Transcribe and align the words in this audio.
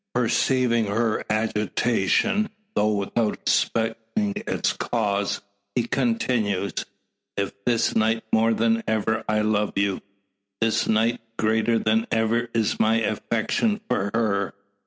Perceiving 0.15 0.85
her 0.87 1.23
agitation, 1.29 2.49
though 2.73 2.91
without 2.95 3.47
suspecting 3.47 4.33
its 4.47 4.73
cause, 4.73 5.41
he 5.75 5.83
continues: 5.83 6.73
"If 7.37 7.53
this 7.65 7.95
night 7.95 8.23
more 8.33 8.55
than 8.55 8.83
ever 8.87 9.23
I 9.29 9.41
love 9.41 9.73
you, 9.75 10.01
this 10.59 10.87
night 10.87 11.19
greater 11.37 11.77
than 11.77 12.07
ever 12.11 12.49
is 12.51 12.79
my 12.79 12.95
affection 12.95 13.79
for 13.89 14.09
her. 14.15 14.55